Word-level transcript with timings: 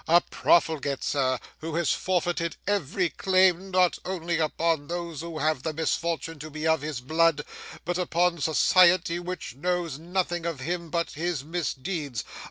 'A 0.07 0.19
profligate, 0.31 1.03
sir, 1.03 1.37
who 1.59 1.75
has 1.75 1.91
forfeited 1.91 2.55
every 2.65 3.07
claim 3.07 3.69
not 3.69 3.99
only 4.03 4.39
upon 4.39 4.87
those 4.87 5.21
who 5.21 5.37
have 5.37 5.61
the 5.61 5.73
misfortune 5.73 6.39
to 6.39 6.49
be 6.49 6.65
of 6.65 6.81
his 6.81 6.99
blood, 6.99 7.45
but 7.85 7.99
upon 7.99 8.39
society 8.41 9.19
which 9.19 9.53
knows 9.55 9.99
nothing 9.99 10.43
of 10.43 10.59
him 10.59 10.89
but 10.89 11.11
his 11.11 11.43
misdeeds. 11.43 12.23